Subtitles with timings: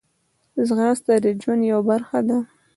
[0.67, 2.37] ځغاسته د ژوند یوه برخه ده